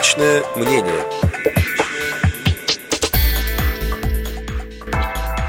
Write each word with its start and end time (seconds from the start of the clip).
Личное 0.00 0.42
мнение. 0.56 1.04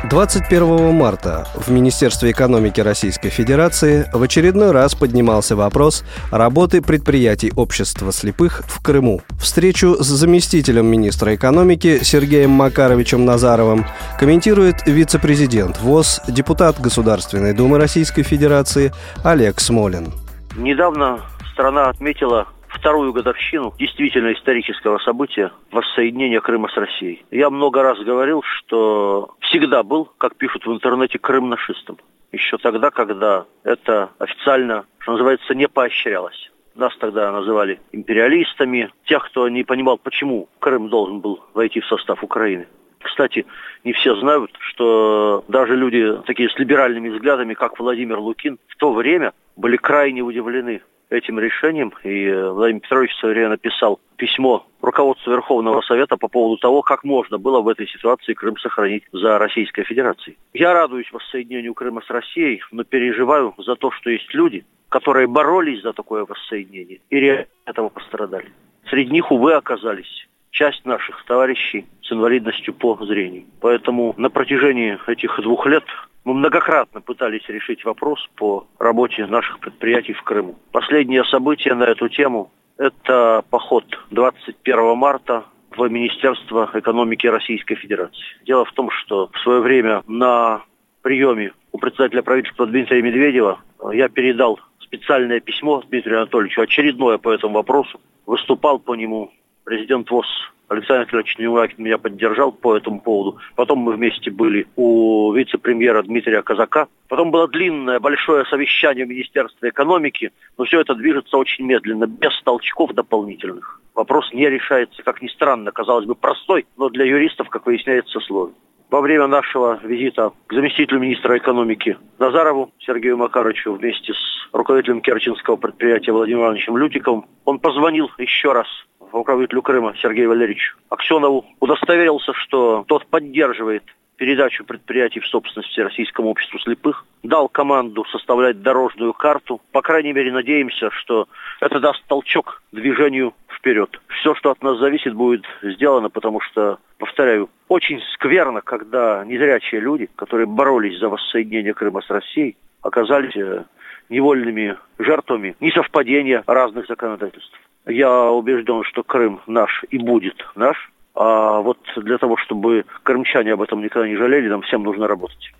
21 0.09 0.93
марта 0.93 1.47
в 1.55 1.71
Министерстве 1.71 2.31
экономики 2.31 2.81
Российской 2.81 3.29
Федерации 3.29 4.09
в 4.11 4.21
очередной 4.21 4.71
раз 4.71 4.93
поднимался 4.93 5.55
вопрос 5.55 6.03
работы 6.31 6.81
предприятий 6.81 7.53
общества 7.55 8.11
слепых 8.11 8.63
в 8.67 8.83
Крыму. 8.83 9.21
Встречу 9.39 9.95
с 10.03 10.07
заместителем 10.07 10.85
министра 10.85 11.33
экономики 11.33 12.03
Сергеем 12.03 12.49
Макаровичем 12.49 13.23
Назаровым 13.23 13.85
комментирует 14.19 14.85
вице-президент 14.85 15.79
ВОЗ, 15.79 16.23
депутат 16.27 16.77
Государственной 16.77 17.53
Думы 17.53 17.77
Российской 17.77 18.23
Федерации 18.23 18.91
Олег 19.23 19.61
Смолин. 19.61 20.11
Недавно 20.57 21.21
страна 21.53 21.89
отметила 21.89 22.47
вторую 22.81 23.13
годовщину 23.13 23.73
действительно 23.77 24.33
исторического 24.33 24.97
события 24.97 25.51
воссоединения 25.71 26.41
Крыма 26.41 26.67
с 26.67 26.75
Россией. 26.75 27.23
Я 27.29 27.51
много 27.51 27.83
раз 27.83 27.99
говорил, 27.99 28.41
что 28.41 29.35
всегда 29.41 29.83
был, 29.83 30.09
как 30.17 30.35
пишут 30.35 30.65
в 30.65 30.73
интернете, 30.73 31.19
крым-нашистом. 31.19 31.99
Еще 32.31 32.57
тогда, 32.57 32.89
когда 32.89 33.45
это 33.63 34.09
официально, 34.17 34.85
что 34.97 35.11
называется, 35.11 35.53
не 35.53 35.67
поощрялось. 35.67 36.51
Нас 36.73 36.95
тогда 36.97 37.31
называли 37.31 37.79
империалистами, 37.91 38.91
тех, 39.05 39.25
кто 39.27 39.47
не 39.47 39.63
понимал, 39.63 39.99
почему 39.99 40.49
Крым 40.59 40.89
должен 40.89 41.19
был 41.19 41.39
войти 41.53 41.81
в 41.81 41.85
состав 41.85 42.23
Украины. 42.23 42.65
Кстати, 42.99 43.45
не 43.83 43.93
все 43.93 44.15
знают, 44.15 44.51
что 44.59 45.43
даже 45.47 45.75
люди 45.75 46.17
такие 46.25 46.49
с 46.49 46.57
либеральными 46.57 47.09
взглядами, 47.09 47.53
как 47.53 47.79
Владимир 47.79 48.17
Лукин, 48.17 48.57
в 48.67 48.75
то 48.77 48.91
время 48.91 49.33
были 49.55 49.77
крайне 49.77 50.21
удивлены 50.21 50.81
этим 51.11 51.39
решением, 51.39 51.93
и 52.03 52.25
э, 52.25 52.49
Владимир 52.49 52.81
Петрович 52.81 53.11
в 53.11 53.19
свое 53.19 53.35
время 53.35 53.49
написал 53.49 53.99
письмо 54.15 54.65
руководству 54.81 55.31
Верховного 55.31 55.81
Совета 55.81 56.17
по 56.17 56.27
поводу 56.27 56.57
того, 56.57 56.81
как 56.81 57.03
можно 57.03 57.37
было 57.37 57.61
в 57.61 57.67
этой 57.67 57.87
ситуации 57.87 58.33
Крым 58.33 58.57
сохранить 58.57 59.03
за 59.11 59.37
Российской 59.37 59.83
Федерацией. 59.83 60.37
Я 60.53 60.73
радуюсь 60.73 61.11
воссоединению 61.11 61.73
Крыма 61.73 62.01
с 62.01 62.09
Россией, 62.09 62.63
но 62.71 62.83
переживаю 62.83 63.53
за 63.57 63.75
то, 63.75 63.91
что 63.91 64.09
есть 64.09 64.33
люди, 64.33 64.65
которые 64.89 65.27
боролись 65.27 65.81
за 65.81 65.93
такое 65.93 66.25
воссоединение 66.25 66.99
и 67.09 67.19
реально 67.19 67.47
этого 67.65 67.89
пострадали. 67.89 68.49
Среди 68.89 69.11
них, 69.11 69.31
увы, 69.31 69.53
оказались 69.53 70.27
часть 70.51 70.85
наших 70.85 71.23
товарищей 71.25 71.85
с 72.03 72.11
инвалидностью 72.11 72.73
по 72.73 72.97
зрению. 73.05 73.45
Поэтому 73.61 74.13
на 74.17 74.29
протяжении 74.29 74.99
этих 75.07 75.39
двух 75.41 75.65
лет 75.65 75.85
мы 76.23 76.33
многократно 76.33 77.01
пытались 77.01 77.47
решить 77.47 77.83
вопрос 77.83 78.19
по 78.35 78.67
работе 78.79 79.25
наших 79.25 79.59
предприятий 79.59 80.13
в 80.13 80.21
Крыму. 80.23 80.55
Последнее 80.71 81.23
событие 81.25 81.73
на 81.73 81.83
эту 81.83 82.09
тему– 82.09 82.51
это 82.77 83.43
поход 83.49 83.85
21 84.11 84.95
марта 84.95 85.45
в 85.75 85.87
Министерство 85.87 86.69
экономики 86.73 87.27
Российской 87.27 87.75
Федерации. 87.75 88.23
Дело 88.45 88.65
в 88.65 88.73
том, 88.73 88.89
что 88.91 89.29
в 89.33 89.39
свое 89.39 89.61
время 89.61 90.03
на 90.07 90.63
приеме 91.01 91.53
у 91.71 91.77
председателя 91.77 92.21
правительства 92.21 92.67
Дмитрия 92.67 93.01
Медведева 93.01 93.59
я 93.93 94.09
передал 94.09 94.59
специальное 94.79 95.39
письмо 95.39 95.81
Дмитрию 95.89 96.19
Анатольевичу, 96.19 96.61
очередное 96.61 97.17
по 97.17 97.31
этому 97.31 97.55
вопросу. 97.55 97.99
Выступал 98.25 98.77
по 98.77 98.93
нему 98.93 99.31
президент 99.63 100.09
ВОЗ 100.11 100.27
Александр 100.71 101.05
Федорович 101.07 101.37
Неулакин 101.37 101.83
меня 101.83 101.97
поддержал 101.97 102.53
по 102.53 102.77
этому 102.77 103.01
поводу. 103.01 103.39
Потом 103.55 103.79
мы 103.79 103.91
вместе 103.91 104.31
были 104.31 104.67
у 104.77 105.33
вице-премьера 105.33 106.01
Дмитрия 106.01 106.41
Казака. 106.43 106.87
Потом 107.09 107.29
было 107.29 107.49
длинное, 107.49 107.99
большое 107.99 108.45
совещание 108.45 109.05
в 109.05 109.09
Министерстве 109.09 109.67
экономики. 109.67 110.31
Но 110.57 110.63
все 110.63 110.79
это 110.79 110.95
движется 110.95 111.35
очень 111.35 111.65
медленно, 111.65 112.07
без 112.07 112.41
толчков 112.43 112.93
дополнительных. 112.93 113.81
Вопрос 113.95 114.31
не 114.31 114.49
решается, 114.49 115.03
как 115.03 115.21
ни 115.21 115.27
странно, 115.27 115.73
казалось 115.73 116.05
бы, 116.05 116.15
простой, 116.15 116.65
но 116.77 116.87
для 116.87 117.03
юристов, 117.03 117.49
как 117.49 117.65
выясняется, 117.65 118.21
сложный. 118.21 118.55
Во 118.91 118.99
время 118.99 119.25
нашего 119.27 119.79
визита 119.83 120.33
к 120.47 120.53
заместителю 120.53 120.99
министра 120.99 121.37
экономики 121.37 121.97
Назарову 122.19 122.73
Сергею 122.77 123.15
Макаровичу 123.15 123.71
вместе 123.71 124.11
с 124.11 124.53
руководителем 124.53 124.99
керченского 124.99 125.55
предприятия 125.55 126.11
Владимиром 126.11 126.47
Ивановичем 126.47 126.75
Лютиковым 126.75 127.25
он 127.45 127.59
позвонил 127.59 128.11
еще 128.17 128.51
раз 128.51 128.67
руководителю 129.13 129.61
Крыма 129.61 129.95
Сергею 130.01 130.27
Валерьевичу 130.27 130.75
Аксенову 130.89 131.45
удостоверился, 131.61 132.33
что 132.33 132.83
тот 132.85 133.05
поддерживает 133.05 133.83
передачу 134.21 134.65
предприятий 134.65 135.19
в 135.19 135.25
собственности 135.25 135.79
Российскому 135.79 136.29
обществу 136.29 136.59
слепых, 136.59 137.05
дал 137.23 137.49
команду 137.49 138.05
составлять 138.11 138.61
дорожную 138.61 139.13
карту. 139.13 139.61
По 139.71 139.81
крайней 139.81 140.13
мере, 140.13 140.31
надеемся, 140.31 140.91
что 140.91 141.27
это 141.59 141.79
даст 141.79 142.03
толчок 142.07 142.61
движению 142.71 143.33
вперед. 143.61 143.89
Все, 144.19 144.33
что 144.35 144.51
от 144.51 144.61
нас 144.63 144.79
зависит, 144.79 145.13
будет 145.13 145.45
сделано, 145.61 146.09
потому 146.09 146.41
что, 146.41 146.79
повторяю, 146.97 147.49
очень 147.69 148.01
скверно, 148.13 148.61
когда 148.61 149.23
незрячие 149.23 149.81
люди, 149.81 150.09
которые 150.15 150.47
боролись 150.47 150.99
за 150.99 151.09
воссоединение 151.09 151.73
Крыма 151.73 152.01
с 152.01 152.09
Россией, 152.09 152.57
оказались 152.81 153.35
э, 153.37 153.63
невольными 154.09 154.77
жертвами 154.97 155.55
несовпадения 155.59 156.43
разных 156.47 156.87
законодательств. 156.87 157.53
Я 157.85 158.31
убежден, 158.31 158.83
что 158.83 159.03
Крым 159.03 159.41
наш 159.47 159.83
и 159.89 159.97
будет 159.99 160.43
наш. 160.55 160.91
А 161.13 161.59
вот 161.61 161.77
для 161.97 162.17
того, 162.17 162.37
чтобы 162.37 162.85
крымчане 163.03 163.53
об 163.53 163.61
этом 163.61 163.81
никогда 163.83 164.07
не 164.07 164.15
жалели, 164.15 164.47
нам 164.47 164.61
всем 164.61 164.83
нужно 164.83 165.07
работать. 165.07 165.51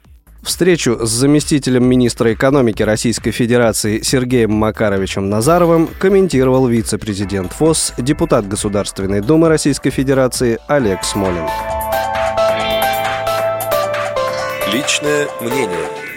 Встречу 0.44 1.06
с 1.06 1.10
заместителем 1.10 1.86
министра 1.86 2.34
экономики 2.34 2.82
Российской 2.82 3.30
Федерации 3.30 4.02
Сергеем 4.02 4.52
Макаровичем 4.52 5.30
Назаровым 5.30 5.88
комментировал 6.00 6.68
вице-президент 6.68 7.54
ФОС, 7.54 7.94
депутат 8.00 8.48
Государственной 8.48 9.22
Думы 9.22 9.50
Российской 9.50 9.92
Федерации 9.92 10.58
Олег 10.68 11.04
Смолин. 11.04 11.46
Личное 14.74 15.28
мнение. 15.42 16.11